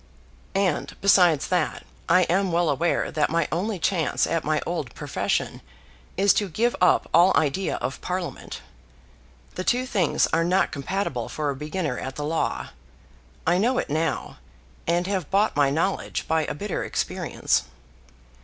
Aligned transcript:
"And, 0.55 0.99
besides 0.99 1.49
that, 1.49 1.85
I 2.09 2.23
am 2.23 2.51
well 2.51 2.71
aware 2.71 3.11
that 3.11 3.29
my 3.29 3.47
only 3.51 3.77
chance 3.77 4.25
at 4.25 4.43
my 4.43 4.59
old 4.65 4.95
profession 4.95 5.61
is 6.17 6.33
to 6.33 6.49
give 6.49 6.75
up 6.81 7.07
all 7.13 7.37
idea 7.37 7.75
of 7.75 8.01
Parliament. 8.01 8.61
The 9.53 9.63
two 9.63 9.85
things 9.85 10.25
are 10.33 10.43
not 10.43 10.71
compatible 10.71 11.29
for 11.29 11.51
a 11.51 11.55
beginner 11.55 11.99
at 11.99 12.15
the 12.15 12.25
law. 12.25 12.69
I 13.45 13.59
know 13.59 13.77
it 13.77 13.91
now, 13.91 14.37
and 14.87 15.05
have 15.05 15.29
bought 15.29 15.55
my 15.55 15.69
knowledge 15.69 16.27
by 16.27 16.45
a 16.45 16.55
bitter 16.55 16.83
experience." 16.83 17.65